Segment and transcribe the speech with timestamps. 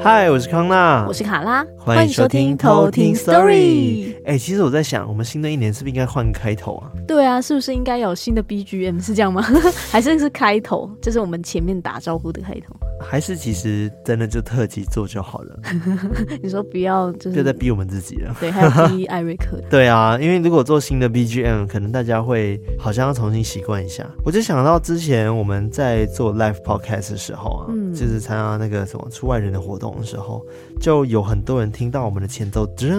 [0.00, 4.14] 嗨，我是康娜，我是卡拉，欢迎收听偷听 Story。
[4.24, 6.90] 哎，其实我在想，我们新的一年是不是应该换个开头啊？
[7.06, 9.04] 对啊，是不是应该有新的 BGM？
[9.04, 9.42] 是这样吗？
[9.90, 10.88] 还是是开头？
[11.02, 12.74] 这是我们前面打招呼的开头？
[13.10, 15.58] 还是其实真的就特辑做就好了？
[16.42, 18.36] 你说不要，就是就在逼我们自己了。
[18.38, 19.58] 对，还要逼艾瑞克。
[19.70, 24.06] 对啊，因为如果做新的 BGM，可能大家会好像要重新习惯一下。
[24.24, 30.44] 我就想到之前我们在做 Live Podcast 的时候啊，嗯，就是参加那个什么出外人的活动的时候，
[30.78, 32.92] 就有很多人听到我们的前奏，噔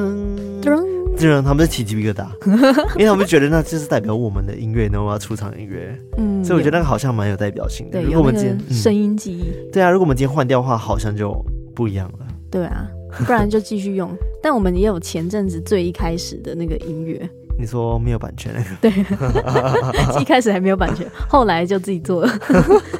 [0.63, 0.83] 噔
[1.27, 2.27] 噔，他们就起鸡皮疙瘩，
[2.97, 5.97] 因为他们觉得那就是代表我们的音乐，然后要出场音乐。
[6.17, 7.99] 嗯，所以我觉得那个好像蛮有代表性的。
[7.99, 9.89] 对，如果我们今天声音记忆、嗯，对啊。
[9.89, 11.35] 如果我们今天换掉的话，好像就
[11.75, 12.27] 不一样了。
[12.49, 12.87] 对啊，
[13.25, 14.09] 不然就继续用。
[14.41, 17.29] 但我们也有前阵子最一开始的那个音乐。
[17.59, 18.69] 你说没有版权那个？
[18.79, 18.91] 对，
[20.21, 22.31] 一开始还没有版权，后来就自己做了。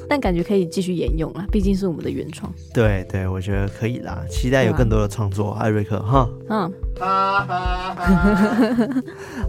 [0.09, 2.52] 但感觉可以继续沿用啊，毕竟是我们的原创。
[2.73, 6.27] 对对，我觉得可以啦，期待有更多的创作，艾瑞克哈。
[6.49, 6.73] 嗯。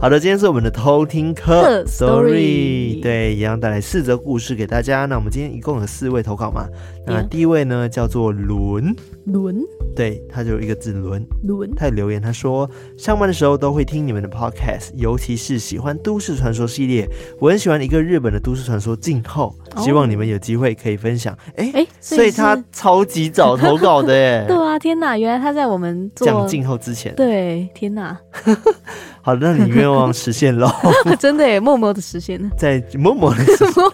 [0.00, 5.05] 好的，今天是我们的偷听课 story，对，一样带来四则故事给大家。
[5.06, 6.69] 那我们今天一共有四位投稿嘛？
[7.05, 9.61] 那第一位呢叫做伦伦，
[9.97, 11.74] 对，他就一个字伦伦。
[11.74, 17.11] 他有留言，他说上班的时候都会听你们的 podcast，尤其是喜欢都市传说系列。
[17.41, 21.37] 我很喜欢一个日本的都市传说静候，希望你们有机会可以分享。
[21.57, 24.45] 哎哎，所以他超级早投稿的 耶。
[24.47, 27.15] 对啊，天哪，原来他在我们讲静后之前。
[27.15, 27.31] 对。
[27.31, 28.19] 对，天哪！
[29.23, 30.71] 好的，那你愿望实现了，
[31.21, 33.45] 真的耶，默默的实现了， 在默默的，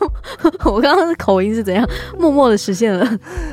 [0.70, 1.88] 我刚刚的口音是怎样？
[2.18, 3.06] 默默的实现了。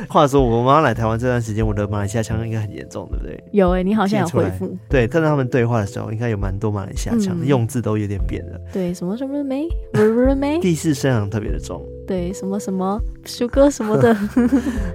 [0.07, 3.43] 话说，我妈来台湾这段时间，我的马来西亚腔应该很严重，对不对？
[3.51, 4.77] 有哎，你好像有回复。
[4.89, 8.59] 对，看到他们对话的时候，应该有蛮多马来西亚腔，用字都有点变了。
[8.71, 11.81] 对，什么什么没，不是不是没，第四声好像特别的重。
[12.05, 14.15] 对，什么什么鼠哥什么的。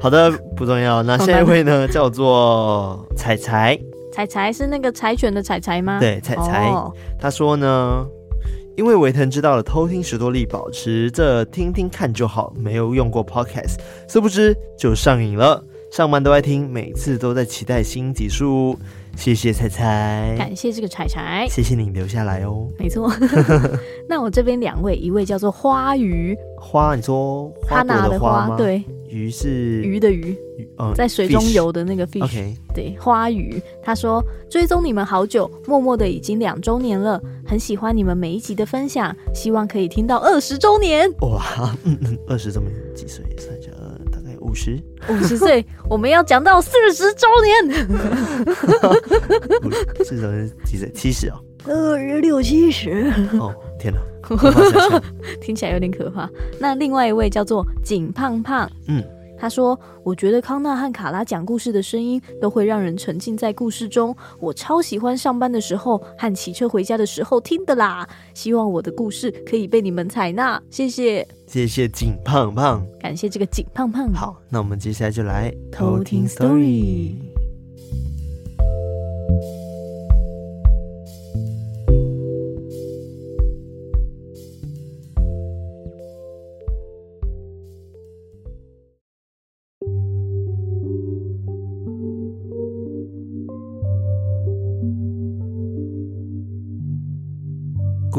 [0.01, 1.03] 好的，不重要。
[1.03, 3.79] 那下一位呢，叫做彩彩。
[4.19, 6.01] 彩彩是那个柴犬的彩彩吗？
[6.01, 6.69] 对，彩彩。
[6.73, 6.93] Oh.
[7.21, 8.05] 他说呢，
[8.77, 13.77] 因为维腾知道了偷听史多利，保持着听听看就好，没有用过 Podcast，
[14.09, 15.63] 殊不知就上瘾了，
[15.93, 18.77] 上班都爱听，每次都在期待新集数。
[19.17, 22.67] 谢谢彩彩，感谢这个彩彩，谢谢你留下来哦。
[22.77, 23.09] 没错，
[24.09, 28.57] 那我这边两位，一位叫做花鱼，花，你说花朵的花吗？
[28.57, 30.37] 对，鱼是鱼的鱼，
[30.79, 32.29] 嗯，在水中游的那个 fish。
[32.29, 32.55] Okay.
[32.75, 41.11] 对，花鱼，他说追踪你们好久，默默的已经两周年了，很喜欢你们每一集的分享，希望可以听到二十周年。
[41.21, 43.25] 哇，嗯嗯，二十周年几岁？
[43.39, 43.71] 算一下。
[44.41, 44.81] 五十
[45.11, 47.87] 五十岁，我们要讲到四十周年。
[50.05, 50.91] 四十周年几岁？
[50.93, 51.35] 七十哦。
[51.67, 53.13] 呃，六七十。
[53.39, 54.01] 哦，天哪，
[55.41, 56.29] 听起来有点可怕。
[56.61, 59.03] 那另外一位叫做景胖胖，嗯。
[59.41, 68.05] 他说：“我觉得康纳和卡拉讲故事的声音都会让人沉浸在故事中，我超喜欢上班的时候和骑车回家的时候听的啦。
[68.35, 74.13] 希望我的故事可以被你们采纳，谢谢，谢谢景胖胖，感谢这个景胖胖。
[74.13, 77.15] 好，那我们接下来就来偷听 story。”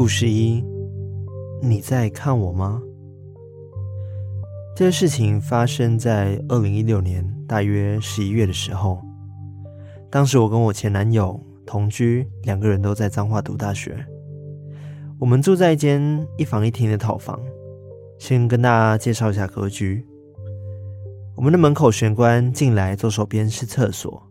[0.00, 0.64] 故事一，
[1.60, 2.80] 你在看我吗？
[4.74, 8.98] 这个事情发生在二零一六年大约十一月的时候。
[10.10, 13.94] 当时我跟我前男友同居，两个人都在彰化读大学。
[15.18, 17.38] 我们住在一间一房一厅的套房。
[18.18, 20.02] 先跟大家介绍一下格局：
[21.36, 24.26] 我们的门口玄关进来，左手边是厕所，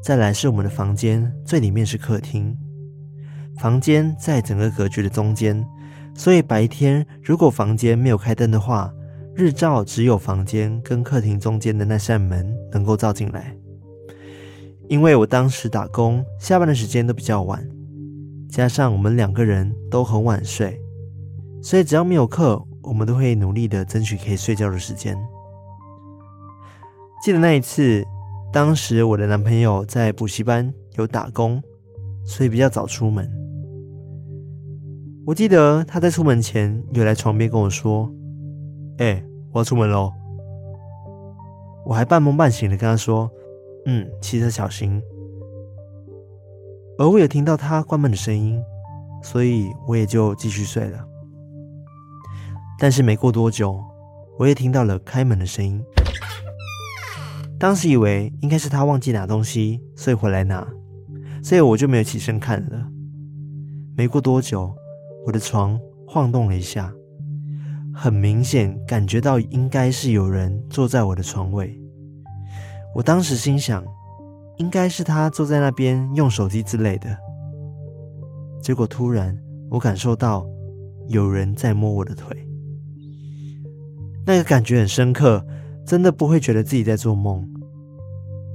[0.00, 2.56] 再来是我们的房间，最里面是客厅。
[3.58, 5.64] 房间在整个格局的中间，
[6.14, 8.92] 所以白天如果房间没有开灯的话，
[9.34, 13.56] 日照只有房间跟客厅中间的那扇门能够照进来。
[14.88, 17.66] 因为我当时打工，下班的时间都比较晚，
[18.50, 20.78] 加上我们两个人都很晚睡，
[21.62, 25.16] 所以只要没有课，我们都会努力的争取可以睡觉的时间。
[27.24, 28.04] 记得那一次，
[28.52, 31.62] 当时我的男朋友在补习班有打工，
[32.24, 33.41] 所以比较早出门。
[35.24, 38.12] 我记得他在出门前有来床边跟我说
[38.98, 39.22] ：“哎、
[39.52, 40.12] 我要出门喽。”
[41.86, 43.30] 我还半梦半醒的跟他说
[43.86, 45.00] ：“嗯，骑车小心。”
[46.98, 48.60] 而我有听到他关门的声音，
[49.22, 51.04] 所以我也就继续睡了。
[52.78, 53.80] 但是没过多久，
[54.40, 55.80] 我也听到了开门的声音。
[57.60, 60.66] 当时以为应该是他忘记拿东西，所以回来拿，
[61.44, 62.88] 所以我就没有起身看了。
[63.96, 64.74] 没过多久，
[65.24, 66.92] 我的床晃动了一下，
[67.94, 71.78] 很明显感觉到应该是有人坐在我的床位。
[72.94, 73.84] 我当时心想，
[74.58, 77.16] 应该是他坐在那边用手机之类的。
[78.60, 79.36] 结果突然，
[79.70, 80.46] 我感受到
[81.08, 82.36] 有人在摸我的腿，
[84.26, 85.44] 那个感觉很深刻，
[85.86, 87.48] 真的不会觉得自己在做梦。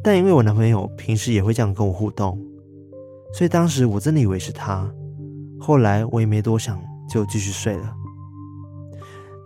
[0.03, 2.39] 但因为我男朋友平时也会这样跟我互动，
[3.33, 4.89] 所以当时我真的以为是他。
[5.59, 7.93] 后来我也没多想，就继续睡了。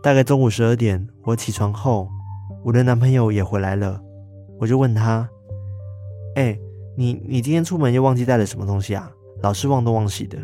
[0.03, 2.09] 大概中午十二点，我起床后，
[2.63, 4.01] 我的男朋友也回来了，
[4.59, 5.29] 我就问他
[6.35, 6.57] ：“哎，
[6.97, 9.11] 你你今天出门又忘记带了什么东西啊？
[9.41, 10.37] 老是忘东忘西的。”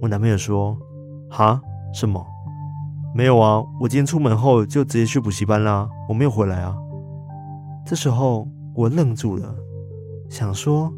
[0.00, 0.78] 我男朋友说
[1.30, 1.60] ：“哈？
[1.94, 2.24] 什么？
[3.14, 6.76] 没有啊，我今天出门后就直接去补习班啦，我没有回来啊。”
[7.86, 8.48] 这时候。
[8.74, 9.54] 我愣住了，
[10.30, 10.90] 想说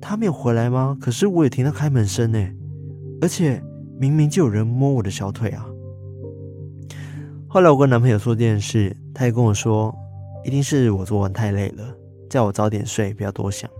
[0.00, 0.98] 他没有回来吗？
[1.00, 2.44] 可是我也听到开门声呢，
[3.24, 3.58] 而且
[3.98, 5.64] 明明就有人摸我的小腿啊。
[7.48, 9.96] 后来我跟男朋友说这件事，他也跟我说，
[10.44, 11.82] 一定是我昨晚太累了，
[12.28, 13.70] 叫我早点睡，不要多想。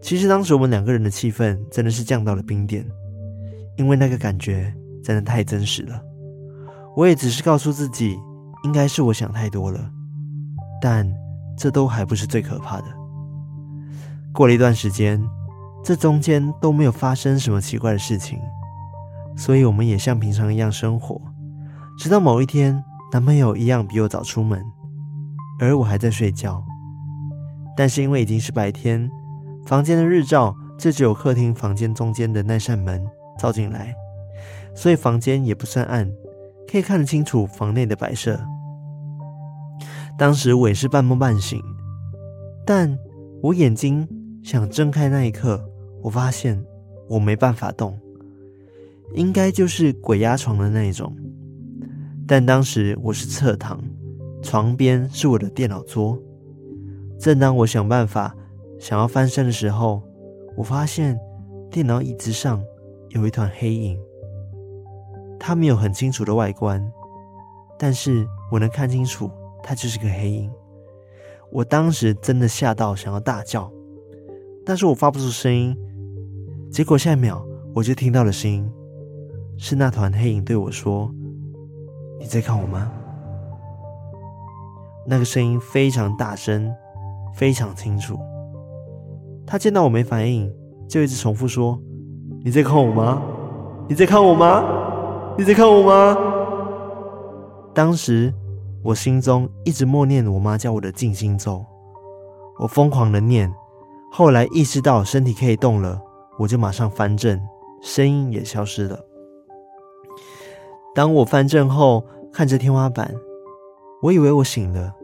[0.00, 2.82] 其实当时我们两个人的气氛真的是降到了冰点，
[3.76, 6.00] 因为那个感觉真的太真实了。
[6.96, 8.16] 我也只是告诉自己，
[8.64, 9.90] 应该是我想太多了，
[10.80, 11.06] 但。
[11.56, 12.86] 这都还不是最可怕的。
[14.32, 15.22] 过了一段时间，
[15.84, 18.38] 这中间都没有发生什么奇怪的事情，
[19.36, 21.20] 所以我们也像平常一样生活。
[21.98, 22.82] 直到某一天，
[23.12, 24.64] 男朋友一样比我早出门，
[25.60, 26.64] 而我还在睡觉。
[27.76, 29.10] 但是因为已经是白天，
[29.66, 33.04] 房间的日照就只有客厅房间中间的那扇门
[33.38, 33.94] 照进来，
[34.74, 36.10] 所以房间也不算暗，
[36.66, 38.40] 可以看得清楚房内的摆设。
[40.16, 41.60] 当时我也是半梦半醒，
[42.64, 42.98] 但
[43.42, 44.08] 我眼睛
[44.42, 45.62] 想睁开那一刻，
[46.04, 46.62] 我发现
[47.08, 47.98] 我没办法动，
[49.14, 51.16] 应该就是鬼压床的那一种。
[52.28, 53.82] 但当时我是侧躺，
[54.42, 56.18] 床边是我的电脑桌。
[57.18, 58.36] 正当我想办法
[58.78, 60.02] 想要翻身的时候，
[60.58, 61.18] 我发现
[61.70, 62.62] 电脑椅子上
[63.08, 63.98] 有一团黑影，
[65.40, 66.86] 它没有很清楚的外观，
[67.78, 69.30] 但是我能看清楚。
[69.62, 70.52] 它就是个黑影，
[71.50, 73.72] 我当时真的吓到想要大叫，
[74.66, 75.74] 但是我发不出声音。
[76.74, 77.40] 结果下一秒
[77.72, 78.68] 我就听到了声音，
[79.56, 81.08] 是那团黑影对我说
[82.18, 82.90] ：“你在看我吗？”
[85.06, 86.68] 那个声音非常大声，
[87.32, 88.18] 非常清楚。
[89.46, 90.52] 他见到我没反应，
[90.88, 91.80] 就一直重复说
[92.42, 93.22] ：“你在看我吗？
[93.88, 94.64] 你在看我吗？
[95.38, 96.18] 你在看我吗？”
[97.72, 98.34] 当时。
[98.82, 101.64] 我心中一直默念我妈教我的静心咒，
[102.58, 103.50] 我疯狂的念，
[104.12, 106.02] 后来意识到身体可以动了，
[106.38, 107.40] 我就马上翻正，
[107.82, 108.98] 声音也消失了。
[110.94, 113.14] 当我翻正后，看着天花板，
[114.02, 114.94] 我以为我醒了，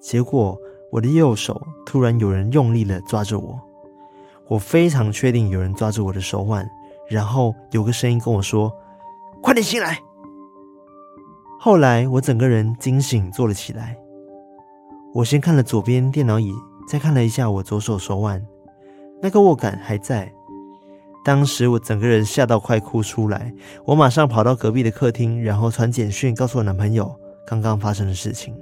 [0.00, 0.58] 结果
[0.92, 3.58] 我的右手突然有人用力的抓着我，
[4.48, 6.68] 我非常确定有人抓着我的手腕，
[7.08, 8.72] 然后有个声音跟我说
[9.42, 9.98] ：“快点醒来。”
[11.60, 13.96] 后来我整个人惊醒，坐了起来。
[15.12, 16.52] 我先看了左边电脑椅，
[16.88, 18.46] 再看了一下我左手手腕，
[19.20, 20.32] 那个握感还在。
[21.24, 23.52] 当时我整个人吓到快哭出来，
[23.84, 27.14] 我马上跑到隔壁的客厅，然后传简讯告诉我男朋友
[27.46, 28.54] 刚刚发生的事情。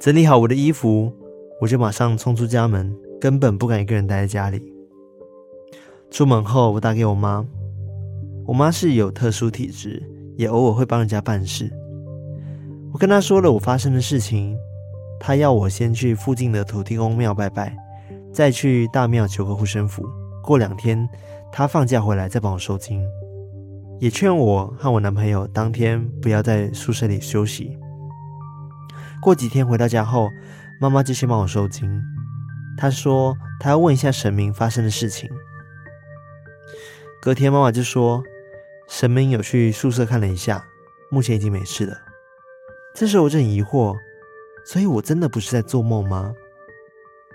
[0.00, 1.12] 整理好我的衣服，
[1.60, 4.72] 我就马上冲出家门，根本不敢一个人待在家里。
[6.10, 7.44] 出门后，我打给我妈，
[8.46, 10.02] 我妈是有特殊体质。
[10.36, 11.70] 也偶尔会帮人家办事。
[12.92, 14.58] 我跟他说了我发生的事情，
[15.20, 17.72] 他要我先去附近的土地公庙拜拜，
[18.32, 20.04] 再去大庙求个护身符。
[20.44, 21.08] 过两天
[21.50, 23.04] 他放假回来再帮我收金，
[23.98, 27.78] 也劝我和我男朋友当天不要在宿舍里休息。
[29.22, 30.28] 过几天回到家后，
[30.80, 32.02] 妈妈就先帮我收金。
[32.76, 35.30] 她说她要问一下神明发生的事情。
[37.22, 38.22] 隔天妈妈就说。
[38.86, 40.62] 神明有去宿舍看了一下，
[41.10, 41.96] 目前已经没事了。
[42.94, 43.96] 这时候我就很疑惑，
[44.66, 46.34] 所以我真的不是在做梦吗？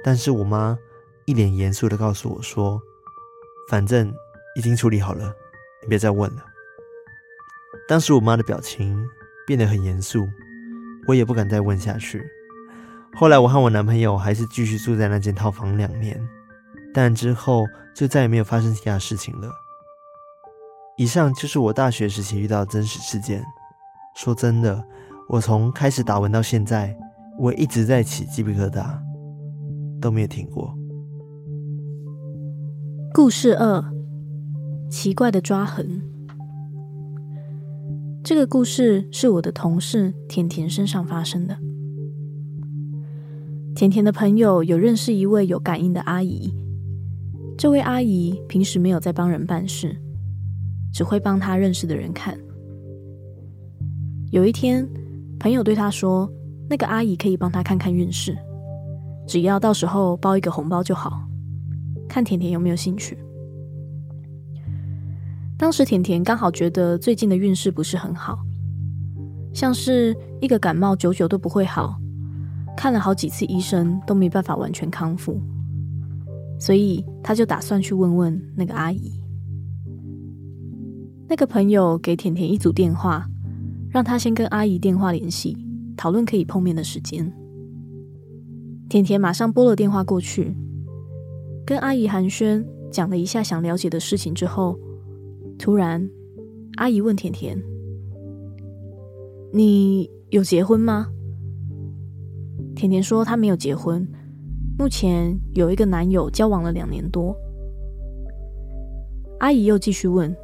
[0.04, 0.78] 但是我妈
[1.26, 2.80] 一脸严肃的告诉我说
[3.70, 4.12] ：“反正
[4.56, 5.32] 已经处理好了，
[5.82, 6.44] 你别再问了。”
[7.88, 9.02] 当时我妈的表情
[9.48, 10.28] 变得很严肃，
[11.08, 12.22] 我也不敢再问下去。
[13.16, 16.20] 后来我和我男朋友还是继续住在那间套房两年，
[16.94, 19.50] 但之后就再也没有发生其他事情了。
[20.98, 23.44] 以上就是我大学时期遇到的真实事件。
[24.16, 24.84] 说真的，
[25.30, 26.96] 我从开始打文到现在，
[27.40, 29.00] 我一直在起鸡皮疙瘩，
[30.02, 30.76] 都没有停过。
[33.12, 33.84] 故事二：
[34.88, 36.00] 奇怪的抓痕。
[38.24, 41.58] 这个故事是我的同事甜甜身上发生的。
[43.76, 46.54] 甜甜的朋友有认识一位有感应的阿姨，
[47.58, 50.00] 这位阿姨平时没有在帮人办事，
[50.94, 52.38] 只会帮她认识的人看。
[54.32, 54.88] 有一天，
[55.40, 56.32] 朋友对她说
[56.70, 58.38] ：“那个阿姨可以帮她看看运势，
[59.28, 61.26] 只要到时候包一个红包就好。”
[62.10, 63.18] 看甜甜有没有兴趣。
[65.58, 68.40] 当时甜甜刚好觉得最近的运势不是很好，
[69.54, 71.98] 像是一个感冒久久都不会好，
[72.76, 75.40] 看了好几次医生都没办法完全康复，
[76.60, 79.14] 所以他就打算去问问那个阿姨。
[81.30, 83.30] 那个朋友给甜甜一组电话。
[83.92, 85.58] 让他先跟阿姨电话联系，
[85.98, 87.34] 讨论可以碰面的时间。
[88.88, 90.56] 甜甜马上拨了电话过去，
[91.70, 94.76] 跟阿姨寒暄，讲了一下想了解的事情之后，
[95.60, 96.10] 突然，
[96.78, 97.56] 阿姨问甜甜
[99.54, 101.06] ：“你有结婚吗？”
[102.76, 104.04] 甜甜说她没有结婚，
[104.80, 107.38] 目前有一个男友，交往了两年多。
[109.38, 110.36] 阿姨又继续问：“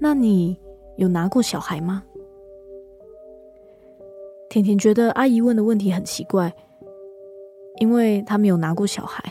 [0.00, 0.58] 那你？”
[0.96, 2.02] 有拿过小孩吗？
[4.48, 6.50] 甜甜觉得阿姨问的问题很奇怪，
[7.80, 9.30] 因为她没有拿过小孩。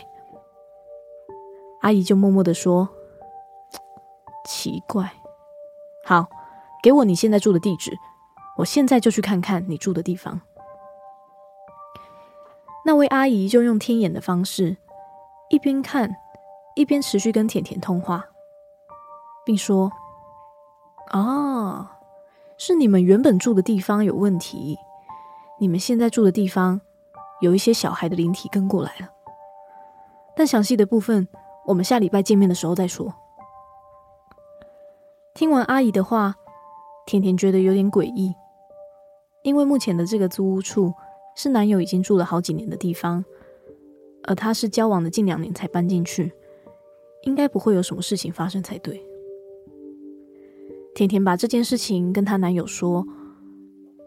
[1.84, 2.88] 阿姨就默默的说
[4.48, 5.12] ：“奇怪，
[6.02, 6.26] 好，
[6.82, 7.92] 给我你现在住的地址，
[8.56, 10.40] 我现在就去看看你住的地方。”
[12.86, 14.78] 那位阿姨就用天眼的方式，
[15.50, 16.16] 一边看，
[16.74, 18.24] 一边持续跟甜甜通话，
[19.44, 19.92] 并说。
[21.12, 21.86] 哦，
[22.56, 24.78] 是你们原本住的地方有问题，
[25.60, 26.80] 你们现在住的地方
[27.42, 29.10] 有一些小孩的灵体跟过来了。
[30.34, 31.28] 但详细的部分，
[31.66, 33.12] 我们下礼拜见面的时候再说。
[35.34, 36.34] 听完阿姨的话，
[37.06, 38.34] 甜甜觉得有点诡异，
[39.42, 40.92] 因为目前的这个租屋处
[41.34, 43.24] 是男友已经住了好几年的地方，
[44.24, 46.32] 而她是交往的近两年才搬进去，
[47.22, 49.04] 应该不会有什么事情发生才对。
[50.94, 53.04] 甜甜把这件事情跟她男友说，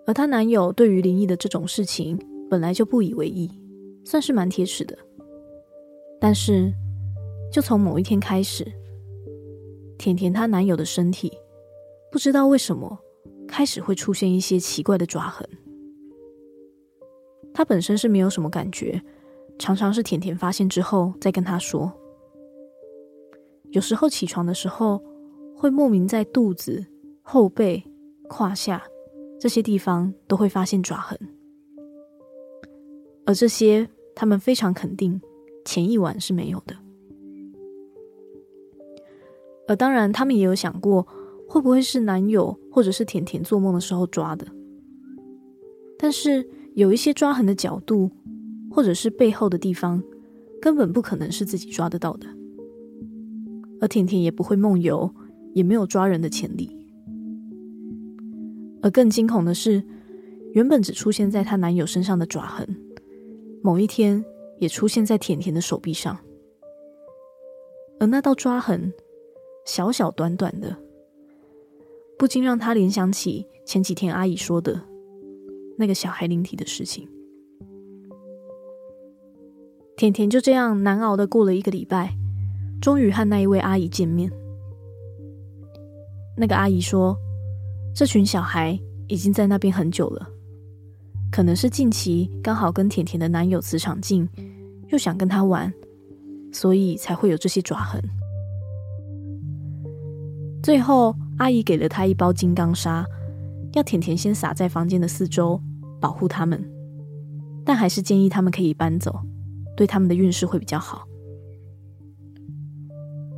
[0.05, 2.17] 而她男友对于灵异的这种事情
[2.49, 3.51] 本来就不以为意，
[4.05, 4.97] 算是蛮铁齿的。
[6.21, 6.73] 但是，
[7.51, 8.65] 就从某一天开始，
[9.97, 11.31] 甜甜她男友的身体
[12.11, 12.99] 不知道为什么
[13.47, 15.47] 开始会出现一些奇怪的抓痕。
[17.53, 19.01] 他本身是没有什么感觉，
[19.57, 21.91] 常常是甜甜发现之后再跟他说。
[23.71, 25.01] 有时候起床的时候。
[25.59, 26.85] 会莫名在肚子、
[27.23, 27.83] 后背、
[28.29, 28.83] 胯下
[29.39, 31.17] 这些地方都会发现抓痕，
[33.25, 35.19] 而这些他们非常肯定
[35.65, 36.75] 前一晚是没有的。
[39.67, 41.05] 而当然，他们也有想过
[41.47, 44.47] 会不会是男友或者是甜甜做梦的时候抓的，
[45.97, 48.09] 但是有一些抓痕的角度
[48.71, 50.01] 或者是背后的地方，
[50.61, 52.27] 根本不可能是自己抓得到的，
[53.81, 55.13] 而甜甜也不会梦游。
[55.53, 56.69] 也没有抓人的潜力，
[58.83, 59.83] 而更惊恐的是，
[60.53, 62.67] 原本只出现在她男友身上的爪痕，
[63.63, 64.23] 某一天
[64.59, 66.15] 也出现在甜甜的手臂上，
[67.99, 68.93] 而那道抓痕
[69.67, 70.73] 小小短短的，
[72.17, 74.81] 不禁让她联想起前几天阿姨说的
[75.77, 77.05] 那个小孩灵体的事情。
[79.97, 82.15] 甜甜就这样难熬的过了一个礼拜，
[82.81, 84.31] 终于和那一位阿姨见面。
[86.37, 87.17] 那个阿姨说
[87.93, 90.29] ：“这群小孩已经在那边很久了，
[91.29, 94.29] 可能是近期刚好跟甜甜的男友磁场近，
[94.87, 95.73] 又想跟他玩，
[96.53, 98.01] 所以才会有这些爪痕。”
[100.61, 103.05] 最后，阿姨给了她一包金刚砂，
[103.73, 105.61] 要甜甜先撒在房间的四周，
[105.99, 106.63] 保护他们，
[107.63, 109.19] 但还是建议他们可以搬走，
[109.75, 111.07] 对他们的运势会比较好。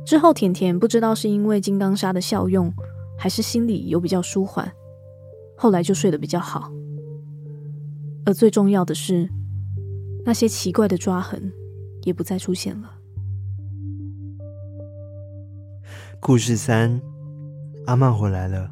[0.04, 2.72] 之后，甜甜不知道是因为金刚砂的效用，
[3.16, 4.72] 还是心里有比较舒缓，
[5.56, 6.72] 后来就睡得比较好。
[8.24, 9.28] 而最重要的是，
[10.24, 11.52] 那些奇怪的抓痕
[12.02, 12.90] 也不再出现了。
[16.18, 17.00] 故事三，
[17.86, 18.70] 阿曼回来了。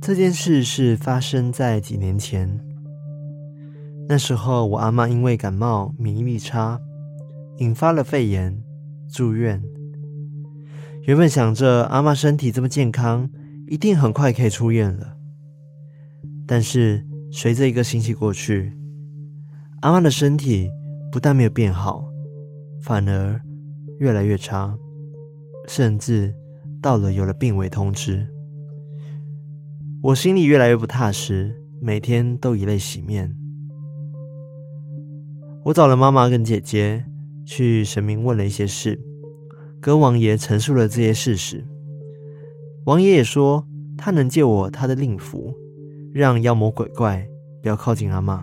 [0.00, 2.60] 这件事是发生在几年前，
[4.08, 6.80] 那时候我阿妈因为感冒，免疫力差。
[7.58, 8.60] 引发了肺炎，
[9.08, 9.62] 住院。
[11.02, 13.30] 原本想着阿妈身体这么健康，
[13.68, 15.16] 一定很快可以出院了。
[16.46, 18.76] 但是随着一个星期过去，
[19.82, 20.68] 阿嬷的身体
[21.12, 22.04] 不但没有变好，
[22.82, 23.40] 反而
[24.00, 24.76] 越来越差，
[25.66, 26.34] 甚至
[26.80, 28.26] 到了有了病危通知。
[30.02, 33.34] 我心里越来越不踏实，每天都以泪洗面。
[35.64, 37.04] 我找了妈妈跟姐姐
[37.46, 39.00] 去神明问了一些事。
[39.80, 41.62] 跟王爷陈述了这些事实，
[42.86, 43.66] 王爷也说
[43.98, 45.54] 他能借我他的令符，
[46.14, 47.28] 让妖魔鬼怪
[47.60, 48.42] 不要靠近阿嬷。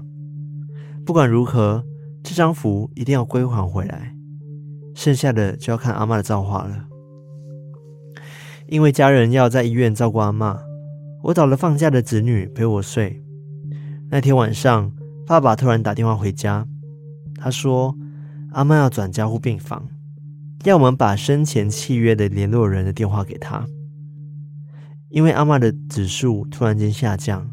[1.03, 1.83] 不管如何，
[2.21, 4.15] 这张符一定要归还回来，
[4.93, 6.90] 剩下的就要看阿嬷的造化了。
[8.71, 10.57] 因为家人要在医院照顾阿嬷，
[11.23, 13.21] 我找了放假的子女陪我睡。
[14.09, 14.89] 那天晚上，
[15.27, 16.65] 爸爸突然打电话回家，
[17.35, 17.93] 他说
[18.53, 19.89] 阿嬷要转加护病房。
[20.63, 23.67] 要我们把生前契约的联络人的电话给他，
[25.09, 27.51] 因为阿嬷的指数突然间下降，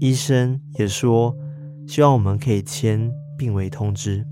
[0.00, 1.36] 医生也说
[1.86, 4.26] 希望我们可以签病危通知。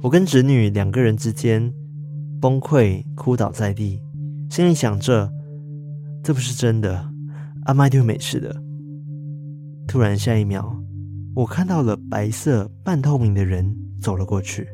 [0.00, 1.70] 我跟侄女两个人之间
[2.46, 4.00] 崩溃哭倒在地，
[4.48, 5.28] 心里想着
[6.22, 7.04] 这不是真的，
[7.64, 8.54] 阿妈一定会没事的。
[9.88, 10.72] 突然下一秒，
[11.34, 14.68] 我看到了白色半透明的人走了过去。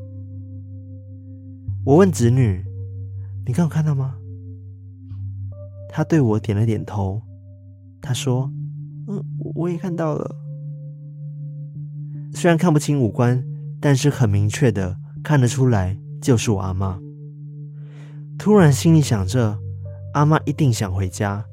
[1.87, 2.63] 我问侄女
[3.47, 4.17] ：“你刚有看到吗？”
[5.89, 7.23] 她对我点了点头。
[8.03, 8.53] 她说
[9.09, 9.25] ：“嗯，
[9.55, 10.37] 我也看到了。
[12.35, 13.43] 虽然看不清五官，
[13.81, 17.01] 但是很明确的看得出来，就是我阿妈。”
[18.43, 19.57] 突然心里想着，
[20.15, 21.45] 阿嬷一定想回家，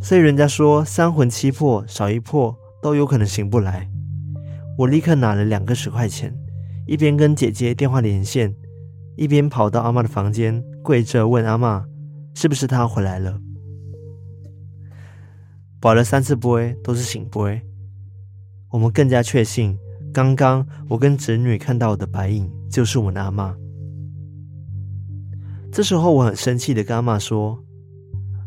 [0.00, 3.88] 所以人家说三魂七魄少一魄都有可能醒不来。
[4.76, 6.36] 我立刻拿了两个十块钱，
[6.84, 8.52] 一边跟姐姐电话连线。
[9.14, 11.84] 一边跑到阿嬷的房间，跪着问阿嬷
[12.34, 13.38] ：“是不是她回来了？”
[15.78, 17.62] 保了三次杯都是圣杯，
[18.70, 19.78] 我们更加确信，
[20.12, 23.54] 刚刚我跟侄女看到的白影就是我的阿嬷。
[25.74, 27.58] 这时候我很生气的跟阿嬷说：“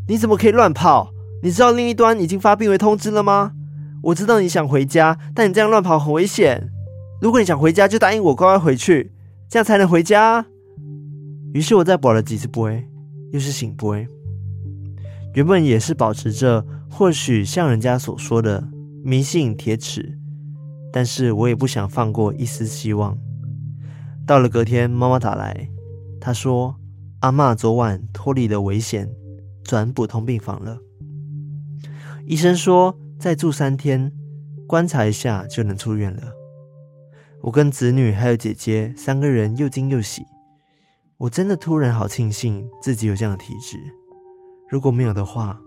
[0.07, 1.11] 你怎么可以乱跑？
[1.43, 3.51] 你知道另一端已经发病危通知了吗？
[4.01, 6.69] 我知道你想回家，但你这样乱跑很危险。
[7.21, 9.11] 如果你想回家，就答应我乖乖回去，
[9.49, 10.45] 这样才能回家。”
[11.53, 12.87] 于是我再保了几次杯，
[13.33, 14.07] 又是醒杯。
[15.33, 18.65] 原本也是保持着或许像人家所说的
[19.03, 20.17] 迷信铁齿，
[20.93, 23.17] 但是我也不想放过一丝希望。
[24.25, 25.69] 到了隔天，妈妈打来，
[26.21, 26.73] 她说
[27.21, 29.09] 阿嬷昨晚脱离了危险，
[29.63, 30.77] 转普通病房了。
[32.27, 34.11] 医生说再住三天，
[34.67, 36.31] 观察一下就能出院了。
[37.41, 40.25] 我跟子女还有姐姐三个人又惊又喜。
[41.17, 43.77] 我真的突然好庆幸自己有这样的体质，
[44.69, 45.59] 如果没有的话，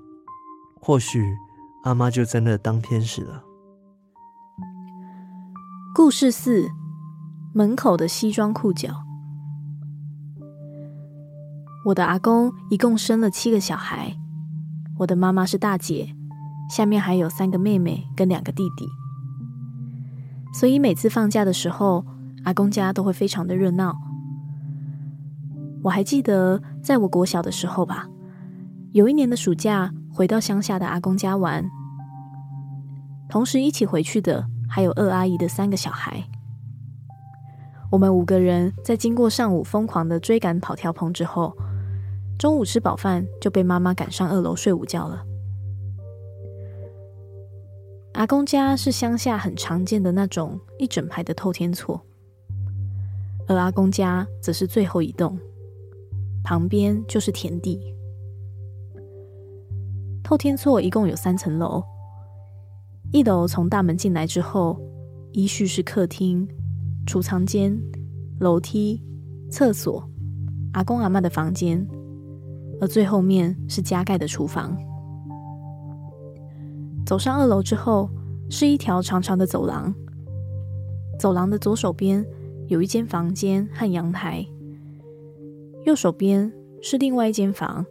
[0.81, 1.25] 或许
[1.83, 3.43] 阿妈就真的当天使了。
[5.93, 6.69] 故事四：
[7.53, 9.10] 门口的西装裤脚。
[11.91, 14.17] 我的阿公一共生了七个小孩，
[14.99, 16.15] 我的妈妈是大姐，
[16.71, 18.87] 下面还有三个妹妹跟两个弟弟，
[20.55, 22.05] 所以每次放假的时候，
[22.45, 23.97] 阿公家都会非常的热闹。
[25.83, 28.09] 我还记得，在我国小的时候吧，
[28.93, 31.69] 有一年的暑假，回到乡下的阿公家玩，
[33.29, 36.23] 同时一起回去的还有二阿姨的三个小孩。
[37.91, 41.53] 我们五个人在经过上午疯狂的追赶跑跳棚之后，
[42.41, 45.23] 中午吃饱饭就被妈妈赶上二楼睡午觉了。
[48.15, 52.01] 阿公家是乡下很常见的那种一整排的透天厝，
[53.47, 55.39] 而阿公家则是最后一栋。
[56.43, 57.79] 旁边就是田地。
[60.25, 61.85] 透天厝一共有三层楼，
[63.13, 64.81] 一楼从大门进来之后，
[65.33, 66.49] 依序是客厅、
[67.07, 67.79] 储藏间、
[68.39, 69.05] 楼梯、
[69.51, 70.03] 厕所、
[70.73, 71.87] 阿公阿嬷的房间，
[72.81, 74.77] 而最后面是加盖的厨房。
[77.05, 78.09] 走上二楼之后，
[78.49, 79.93] 是一条长长的走廊。
[81.19, 82.25] 走廊的左手边
[82.69, 84.47] 有一间房间和阳台。
[85.85, 87.85] 右手边是另外一间房，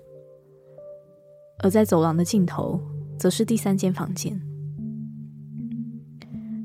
[1.63, 2.79] 而在走廊的尽头，
[3.17, 4.39] 则是第三间房间。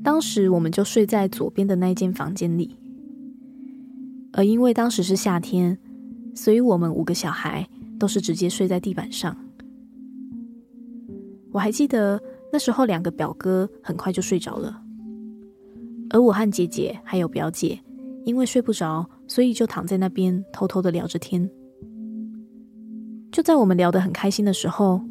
[0.03, 2.79] 当时我们就睡在左边的那一间房间里，
[4.33, 5.77] 而因为当时是夏天，
[6.35, 7.67] 所以我们五个小孩
[7.99, 9.35] 都是直接睡在地板上。
[11.51, 14.81] 我还记得那时候，两个表哥很快就睡着了，
[16.09, 17.79] 而我和姐姐还有表姐，
[18.25, 19.09] 因为睡不着。
[19.27, 21.49] 所以就躺在那边偷偷的聊着天。
[23.31, 25.01] 就在我们聊得很开心的时候，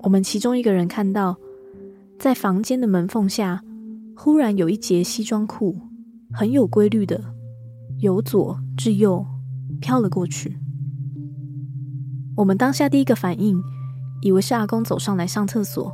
[0.00, 1.34] 我们其中一个人看到，
[2.18, 3.64] 在房间的门缝下，
[4.14, 5.74] 忽然有一截西装裤，
[6.30, 7.18] 很有规律的
[8.00, 9.24] 由左至右
[9.80, 10.58] 飘了过去。
[12.38, 13.60] 我们当下第一个反应，
[14.22, 15.92] 以为是阿公走上来上厕所，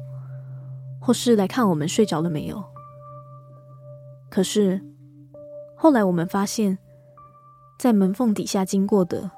[1.00, 2.62] 或是来看我们睡着了没有。
[4.28, 4.78] 可是
[5.74, 6.76] 后来我们发现，
[7.78, 9.30] 在门缝底下经过的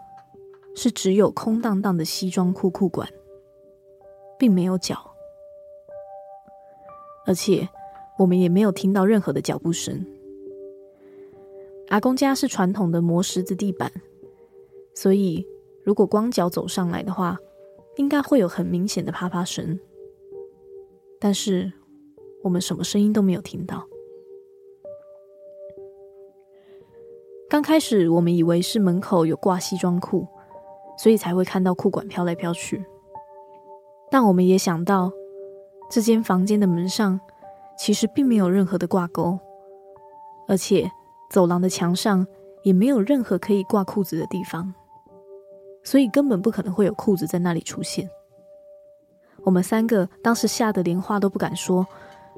[0.74, 3.08] 是只有空荡荡的西装裤裤管，
[4.36, 4.98] 并没有脚，
[7.24, 7.68] 而且
[8.18, 10.04] 我们也没有听到任何的脚步声。
[11.90, 13.92] 阿公家是传统的磨石子地板，
[14.92, 15.46] 所以
[15.86, 17.38] 如果光脚走上来的话，
[17.94, 19.78] 应该会有很明显的啪啪声。
[21.20, 21.72] 但是
[22.42, 23.86] 我们什么声音都没有听到。
[27.48, 30.26] 刚开始我们以为是门口有挂西装裤，
[30.98, 32.84] 所以才会看到裤管飘来飘去。
[34.10, 35.12] 但我们也想到，
[35.88, 37.20] 这间房间的门上
[37.78, 39.38] 其实并没有任何的挂钩，
[40.48, 40.90] 而且
[41.30, 42.26] 走廊的墙上
[42.64, 44.74] 也没有任何可以挂裤子的地方，
[45.86, 48.10] 所以根本不可能会有裤子在那里出现。
[49.44, 51.86] 我们三个当时吓得连话都不敢说，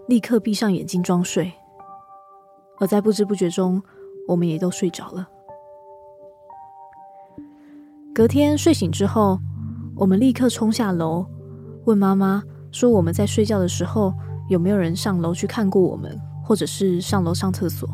[0.07, 1.51] 立刻闭上眼睛装睡，
[2.79, 3.83] 而在不知不觉中，
[4.29, 5.27] 我们也都睡着了。
[8.15, 9.39] 隔天睡醒之后，
[9.97, 11.25] 我们立刻冲下楼，
[11.87, 14.13] 问妈妈说我们在睡觉的时候
[14.51, 17.89] 有没有人上楼去看过我们，或者是上楼上厕所。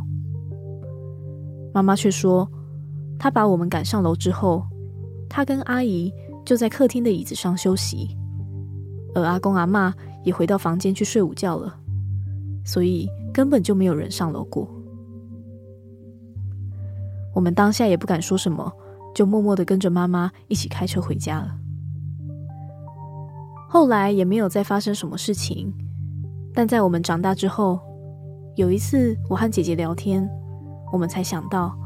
[1.72, 2.50] 妈妈却说，
[3.20, 4.66] 她把我们赶上楼之后，
[5.28, 6.12] 他跟阿姨
[6.44, 8.16] 就在客厅的椅子上休息，
[9.14, 11.74] 而阿公阿嬷也回到房间去睡午觉了，
[12.64, 14.68] 所以根本就没有人上楼过。
[17.34, 18.72] 我们当下也不敢说什么，
[19.14, 21.56] 就默默的跟着妈妈一起开车回家了。
[23.68, 25.74] 后来也没有再发生什么事情，
[26.52, 27.80] 但在我们长大之后，
[28.54, 30.28] 有一次我和姐姐聊天，
[30.92, 31.76] 我们才想到，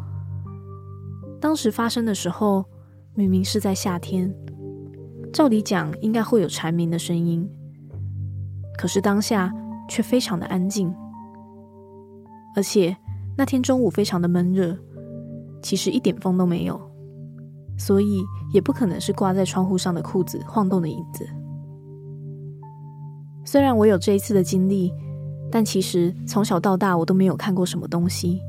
[1.41, 2.63] 当时发生的时候
[3.19, 4.33] 明明是在夏天，
[5.33, 7.51] 照理讲应该会有蝉鸣的声音，
[8.77, 9.53] 可是当下
[9.89, 10.95] 却非常的安静，
[12.55, 12.97] 而且
[13.37, 14.79] 那天中午非常的闷热。
[15.61, 16.81] 其实一点风都没有，
[17.77, 21.29] 所以也不可能是挂在窗户上的裤子晃动的影子。
[23.45, 24.95] 虽然我有这一次的经历，
[25.51, 28.41] 但其实从小到大我都没有看过什么东西。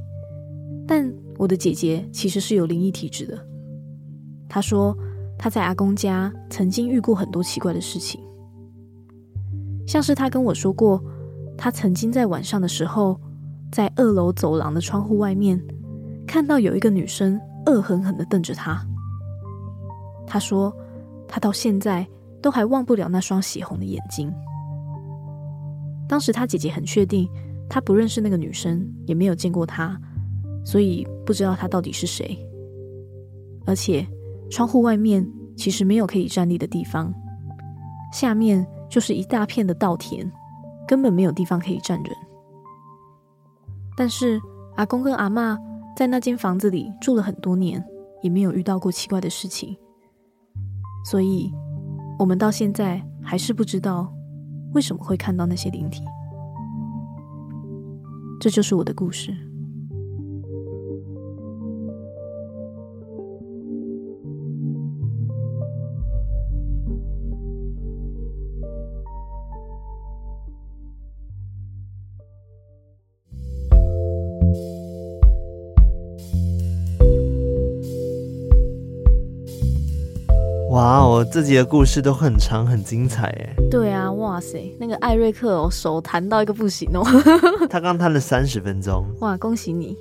[0.87, 3.49] 但我的姐姐其实是有灵异体质的。
[4.49, 4.97] 她说
[5.37, 8.19] 她在阿公家曾经遇过很多奇怪的事情，
[9.87, 11.01] 像是她跟我说过，
[11.57, 13.17] 她曾经在晚上的时候，
[13.71, 15.61] 在二楼走廊的窗户外面。
[16.27, 18.85] 看到有一个女生恶狠狠地瞪着他，
[20.27, 20.71] 他说
[21.27, 22.07] 他到现在
[22.39, 24.31] 都还忘不了那双血红的眼睛。
[26.07, 27.27] 当时他姐姐很确定，
[27.67, 29.99] 他不认识那个女生，也没有见过她，
[30.63, 32.37] 所以不知道她到底是谁。
[33.65, 34.07] 而且
[34.49, 37.13] 窗户外面其实没有可以站立的地方，
[38.13, 40.29] 下面就是一大片的稻田，
[40.87, 42.11] 根本没有地方可以站人。
[43.95, 44.39] 但是
[44.75, 45.57] 阿公跟阿嬷。
[45.97, 47.83] 在那间房子里住了很多年，
[48.21, 49.75] 也没有遇到过奇怪的事情，
[51.03, 51.51] 所以
[52.17, 54.09] 我们到现在还是不知道
[54.73, 56.01] 为什么会看到那些灵体。
[58.39, 59.35] 这就是我的故事。
[81.19, 83.53] 哇，我自己的故事都很长，很精彩哎。
[83.69, 87.03] 对啊，哇塞，那个艾瑞克哦，手弹到一个不行哦。
[87.69, 89.05] 他刚弹了三十分钟。
[89.19, 89.97] 哇，恭喜你！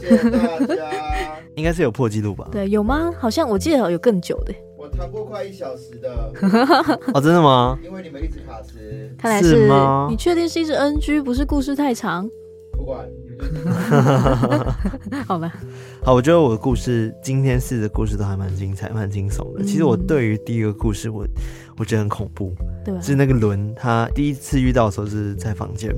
[0.00, 0.84] 谢谢大家。
[1.56, 2.48] 应该是有破纪录吧？
[2.52, 3.12] 对，有吗？
[3.18, 4.54] 好像我记得有更久的。
[4.78, 6.32] 我弹过快一小时的。
[7.12, 7.76] 哦，真的吗？
[7.84, 9.10] 因为你们一直卡词。
[9.18, 10.06] 看来是，是吗？
[10.08, 12.28] 你确定是一直 NG，不是故事太长？
[12.72, 13.04] 不管。
[15.26, 15.52] 好吧，
[16.02, 19.64] 好，我觉得我的故事今天四个故事都还蛮精彩，蛮惊悚的。
[19.64, 21.26] 其实我对于第一个故事我，我
[21.78, 25.94] 我觉得很恐怖，对，是那个轮，他第一次遇到的时候是在房间，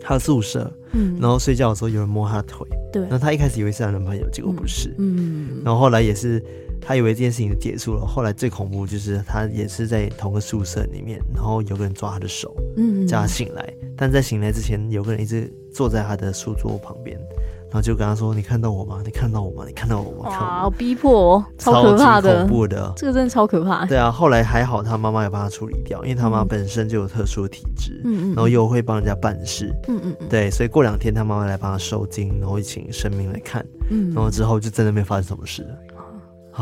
[0.00, 6.42] 他的宿舍，嗯，然后睡觉的时候有人摸他的腿，对，然后他一开始以为是他男朋友，结果不是，嗯，然后后来也是。
[6.78, 13.74] 他以为这件事情就结束了，后来最恐怖就是他也是在同个宿舍里面，然后有个人抓他的手，嗯，叫他醒来。
[13.96, 17.18] 但在醒来之前，有个人一直坐在他的书桌旁边，
[17.68, 19.02] 然后就跟他说：“你看到我吗？
[19.04, 19.64] 你看到我吗？
[19.66, 23.84] 你看到我吗？”哇，逼迫，超可怕的，恐怖的，这个真的超可怕。
[23.84, 35.68] 对啊，后来还好，他妈妈有帮他处理掉，因为他妈本身就有特殊的体质，嗯嗯，然后又会帮人家办事，嗯嗯嗯，对，所以过两天他妈妈来帮他收金，然后请神明来看，嗯，然后之后就真的没发生什么事了。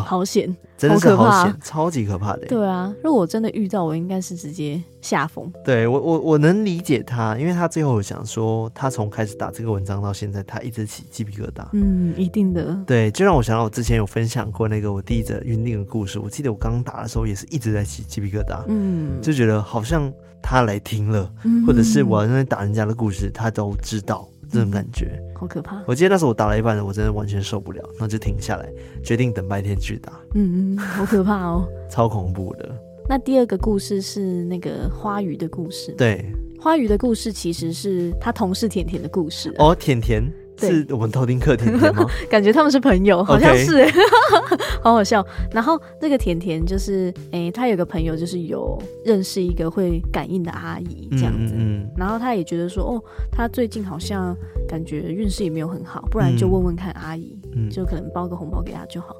[0.02, 2.46] 好险，真的是好险，好，超级可怕的。
[2.46, 5.52] 对啊，如果我真的遇到，我应该是直接下风。
[5.64, 11.66] 对我，我我能理解他，因为他最后想说，他从开始打这个文章到现在，他一直起鸡皮疙瘩。
[11.72, 12.76] 嗯，一定的。
[12.86, 16.18] 对，就让我想到我之前有分享过那个我第一则晕定的故事。
[16.18, 24.28] 我记得我刚打的时候也是一直在起鸡皮疙瘩，嗯，就觉得好像他来听了，嗯、或者是我在打人家的故事，他都知道。
[24.54, 25.82] 这种感觉、嗯、好可怕！
[25.86, 28.68] 我记得那时候我打了一半的，我真的完全受不了，然后就停下来，
[29.02, 30.12] 决定等白天去打。
[30.34, 32.70] 嗯嗯，好可怕哦， 超恐怖的。
[33.08, 35.92] 那第二个故事是那个花鱼的故事。
[35.98, 36.24] 对，
[36.60, 39.54] 花鱼的故事其实是他同事甜甜的故事。
[39.58, 40.22] 哦，甜甜。
[40.66, 42.06] 是我们偷听客甜甜吗？
[42.30, 43.84] 感觉他们是朋友，好像是.
[44.82, 45.24] 好好笑。
[45.52, 54.36] 然后那个甜甜就是，哎、欸，他有个朋友就是有认识一个会感应的阿姨这样子，嗯嗯、然后他也觉得说，哦，他最近好像
[54.68, 59.14] 感觉运势也没有很好，不然就问问看阿姨，嗯、就可能包个红包给他就好。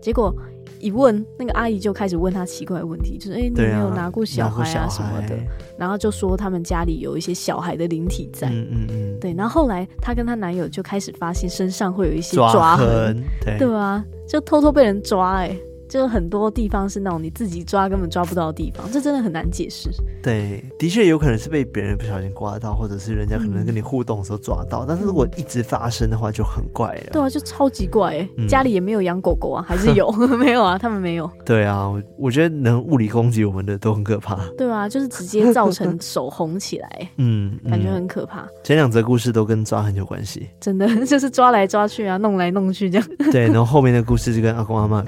[0.00, 0.34] 结果
[0.78, 5.36] 一问，那个阿姨就开始问他奇怪的问题，就是哎、欸，你有没有拿过小孩啊什么的？
[5.78, 9.34] 然后就说他们家里有一些小孩的灵体在，嗯嗯嗯，对。
[9.34, 15.60] 然后后来她跟她男友就开始发现身上会有一些抓痕，抓痕对，对啊，就偷偷被人抓哎、欸。
[15.90, 19.90] 就很多地方是那种你自己抓根本抓不到的地方，这真的很难解释。
[20.22, 24.84] 对，的确有可能是被别人不小心刮到，或者是人家可能跟你互动的时候抓到。
[24.84, 27.10] 嗯、但是如果一直发生的话，就很怪了。
[27.12, 28.28] 对啊，就超级怪哎！
[28.36, 30.10] 嗯、家里也没有养狗狗啊，还是有？
[30.38, 31.28] 没有啊，他们没有。
[31.44, 34.38] 对啊，我我觉得能物理攻击我们的都很可怕。
[34.56, 38.46] 对啊，就是直接造成手红起来， 嗯，感觉很可怕。
[38.62, 43.08] 前两则故事都跟抓很有关系，真的 就是抓来抓去啊，弄来弄去这样。
[43.32, 45.04] 对，然后后面的故事就跟阿公阿妈。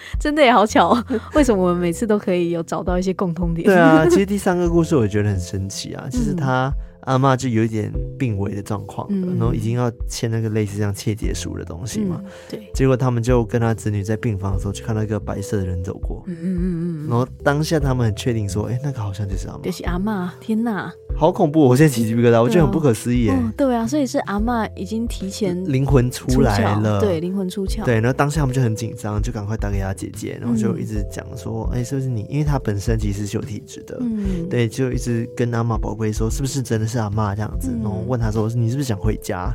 [0.18, 0.96] 真的也好巧，
[1.34, 3.66] 为什么我们每次都可以有找到一些共通点？
[3.66, 6.72] 对啊，其实第三个故事我觉得很神奇啊，就是他。
[7.02, 12.20] 阿妈就有一点病危的状况，嗯、然后已经要签那个类似这样切结书的东西嘛。
[12.22, 12.70] 嗯、对。
[12.74, 16.22] 结果他们就跟他子女在病房的时候，就看到一个白色的人走过。
[16.26, 17.08] 嗯嗯嗯嗯。
[17.08, 20.92] 然后当下他们很确定说：“哎、欸，那个好像就是阿妈。”就是阿妈，天哪！
[21.16, 21.60] 好恐怖！
[21.60, 23.52] 我现在起鸡皮疙瘩，我觉得很不可思议哎、哦。
[23.56, 27.00] 对啊，所以是阿妈已经提前灵魂出来了。
[27.00, 27.84] 对，灵魂出窍。
[27.84, 32.24] 对，然后当下他们就很紧张，就赶快打给他姐姐，然后就一直讲说：“哎、嗯欸，是不是你？
[32.28, 34.48] 因为他本身其实是有体质的。”嗯。
[34.48, 39.50] 对，就一直跟阿妈宝贝说：“是不是真的是阿妈这样子？”然后问他说：“你是不是想回家？”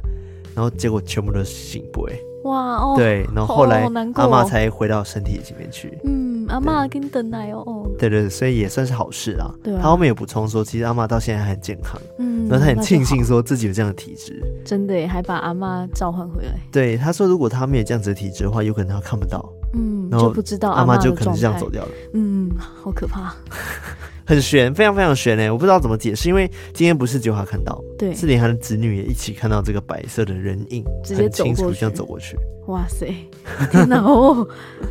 [0.56, 2.14] 然后结果全部都是醒不哎。
[2.44, 2.94] 哇哦。
[2.96, 5.98] 对，然后后来阿妈才回到身体里面去。
[6.04, 7.90] 嗯，阿妈给你等奶哦。
[7.98, 9.50] 对对，所以也算是好事啊。
[9.64, 9.76] 对。
[9.78, 12.00] 他后面也补充说，其实阿妈到现在还很健康。
[12.20, 12.48] 嗯。
[12.48, 14.44] 然后他很庆幸说自己有这样的体质。
[14.66, 16.54] 真的耶，还把阿妈召唤回来。
[16.72, 19.44] 对，他说如果他没有这样子的体质的话，有可能他看不到。
[19.74, 20.08] 嗯。
[20.12, 21.90] 然后就不知道阿妈就可能这样走掉了。
[22.14, 23.34] 嗯，好可怕。
[24.34, 25.52] 很悬，非常非常悬哎！
[25.52, 32.36] 我不知道怎么解释，因为今天不是只有他看到，对，是连他的子女也一起看到这个白色的人影，直接走过去，很清楚这样走过去。
[32.68, 33.14] 哇塞，
[33.72, 34.48] 天哪哦，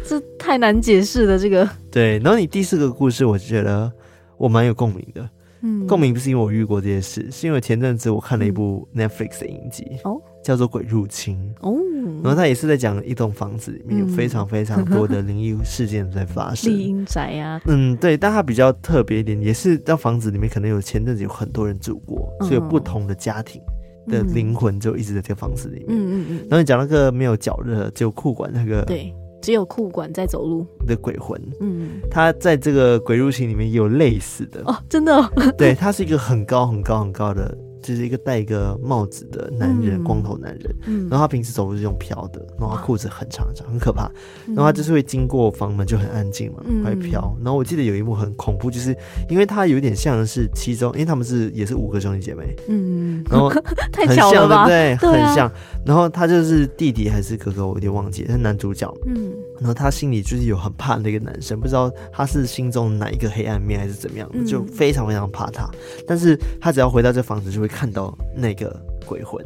[0.07, 1.69] 这太难解释了，这个。
[1.91, 3.91] 对，然后你第四个故事，我觉得
[4.37, 5.29] 我蛮有共鸣的。
[5.63, 11.77] 嗯，共鸣不是因为我遇过这些事，是因为前阵子我看了一部 Netflix 的影集，哦，叫做《鬼入侵》哦，
[12.23, 23.61] 然后他也是在讲一栋房子里面有非常非常多的灵异事件在发生，厉阴宅啊，嗯，对，但它比较特别一点，也是在房子里面可能有前阵子有很多人住过，所以有不同的家庭
[24.09, 29.15] 的灵魂就一直在这个房子里面，嗯嗯嗯，然后你讲那个没有脚的，只有裤管那个，对。
[29.41, 30.65] 只有裤管在走路。
[30.87, 34.63] 的鬼魂，嗯，他在这个鬼入侵里面也有类似的。
[34.67, 35.21] 哦，真的，
[35.59, 37.53] 对，他是一个很高很高很高的。
[37.83, 44.11] 就是一个戴一个帽子的男人，嗯、光头男人，嗯、然后他平时走路是用飘的，然后裤子很长很长，很可怕。
[44.47, 47.37] 然后他就是会经过房门就很安静嘛，嗯、会飘。
[47.43, 48.97] 然后我记得有一幕很恐怖，就是
[49.29, 55.13] 因为他有点像是其中，因为他们是也是五个兄弟姐妹，嗯，然后很 像太巧了吧，对不对？
[55.13, 55.51] 很像。
[55.85, 59.33] 然后他就是弟弟还是哥哥，我有点忘记，他是男主角，嗯。
[59.59, 65.69] 然后他心里就是有很怕那个男生，不知道他是心中哪一个黑暗面还是怎么样，就非常非常怕他。
[66.07, 67.72] 但是他只要回到这房子就会。
[67.73, 69.45] 看到那个鬼魂，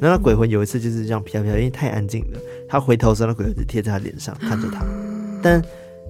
[0.00, 2.38] 然后那鬼魂有一次就是这样飘飘，因为太安静了。
[2.68, 4.84] 他回头时候，那鬼魂就贴在他脸上看着他，
[5.42, 5.62] 但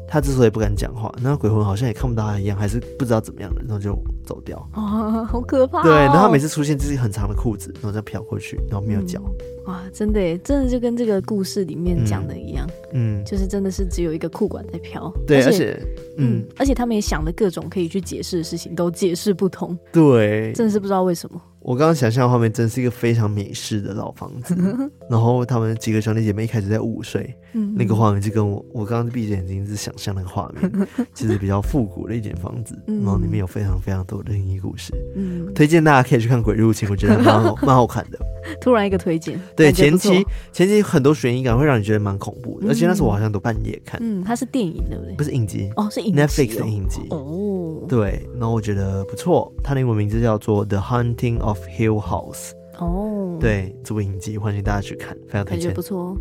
[0.09, 3.93] 他之所以不敢讲话，那鬼魂好像也看不到他一样，还是不知道怎么样的，然后就
[4.25, 4.57] 走掉。
[4.73, 5.83] 啊，好可怕！
[5.83, 9.21] 对，然后他每次出现就是很长的裤子，然后再飘过去，然后没有脚。
[9.67, 15.13] 哇，真的耶，真的就跟这个故事里面讲的一样，嗯，就是真的是只有一个裤管在飘。
[15.27, 15.77] 对，而且，
[16.19, 19.77] 嗯，而且他们也想的各种可以去解释的事情都解释不通。
[19.93, 21.43] 对，真的是不知道为什么。
[21.67, 24.57] 我刚刚想象的画面，真是一个非常美式的老房子。
[25.11, 32.81] 然后他们几个兄弟姐妹一开始在午睡，嗯、那个画面就跟我我刚刚闭着眼睛是想象那个画面， 其实比较复古的一间房子。
[32.87, 34.95] 嗯、然后里面有非常非常多的灵异故事。
[35.17, 38.19] 嗯，推荐大家可以去看《鬼入侵》，我觉得蛮好 蛮好看的。
[38.61, 44.01] 突然一个推荐，对前期前期很多悬疑感会让你觉得蛮恐怖的，嗯、而且那时候我好像都半夜看。
[44.03, 45.15] 嗯，它是电影对不对？
[45.15, 47.87] 不是影集哦，是影集、哦、Netflix 的影集哦。
[47.89, 52.51] 对，然后我觉得不错，它的英文名字叫做《The Haunting of Hill House》。
[52.79, 56.17] 哦，对，这部影集欢迎大家去看，非常推荐，感觉不错。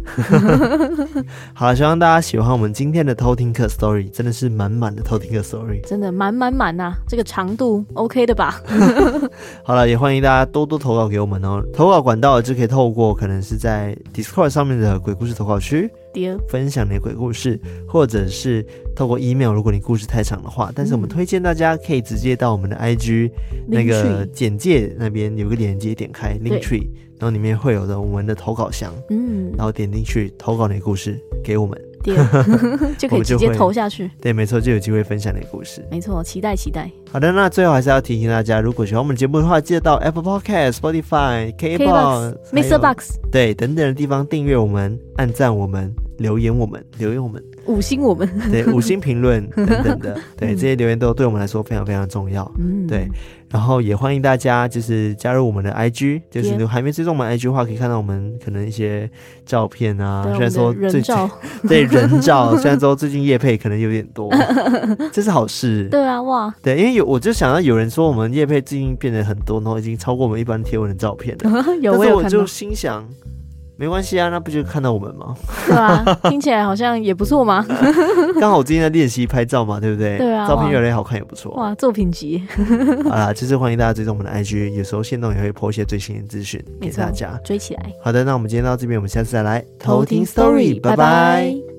[1.54, 8.62] 好了，希望大家喜欢我们今天的偷听客 story，真的是满满的偷听客 story，真的满满满呐，这个长度 OK 的吧？
[9.64, 11.62] 好了，也欢迎大家多多投稿给我们哦。
[11.74, 15.92] 投稿管道就可以透过可能是在 Discord 上面的鬼故事投稿区。
[16.48, 18.66] 分享你的鬼故事，或者是
[18.96, 23.30] 透过 email，如果你故事太长的话，但是我们推荐大家可以直接到我们的 IG
[23.68, 26.88] 那个简介那边有个链接，点开 Linktree，
[27.20, 31.80] 然后里面会有的我们的投稿箱，嗯，然后点进去投稿你的故事给我们。
[33.00, 34.08] 就可以直接投下去。
[34.22, 35.84] 对，没错，就有机会分享你的故事。
[35.90, 36.88] 没错，期待期待。
[37.12, 42.78] 好的，那最后还是要提醒大家，如果喜欢我们节目的话，记得到 Apple Podcast、Spotify、KBox、Mr.
[42.78, 52.50] Box 对等等的地方订阅我们、按赞我们、留言我们、留言我们、五星我们， 对，五星评论 等等的，对，这些留言都对我们来说非常非常重要。
[52.58, 53.08] 嗯，对。
[53.52, 59.10] 然后也欢迎大家就是加入我们的 IG，就是如果还没追踪我们 IG 的话，可以看到我们可能一些
[59.46, 60.24] 照片啊。
[60.32, 61.16] 虽然说最近
[61.70, 64.30] 对人照，虽然说最近叶配可能有点多，
[65.14, 65.88] 这是好事。
[65.90, 71.66] 对啊，哇，对，因为有我就想到有人说我们叶配最近变得很多，然后已经超过我们一般贴文的照片了。
[71.82, 73.08] 有，但是我就心想。
[73.78, 75.36] 没关系啊，那不就看到我们吗？
[75.68, 77.66] 对啊，听起来好像也不错嘛。
[78.40, 80.18] 刚好我最近在练习拍照嘛，对不对？
[80.18, 81.52] 对啊，照片越来越好看也不错。
[81.56, 82.42] 哇，作品集。
[83.10, 87.92] 好啦，就是欢迎大家追踪我们的 IG，有时候线动也会 po 一些最新的资讯给大家追起来。
[88.02, 91.75] 好的，那我们今天到这边，我们下次再来偷听 story，拜拜。